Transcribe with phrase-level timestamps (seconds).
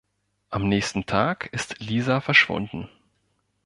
[0.49, 2.89] Am nächsten Tag ist Lisa verschwunden.